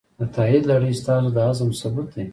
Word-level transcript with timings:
د 0.19 0.21
تایید 0.35 0.63
لړۍ 0.71 0.93
ستاسو 1.01 1.27
د 1.35 1.37
عزم 1.47 1.69
ثبوت 1.79 2.07
دی. 2.15 2.25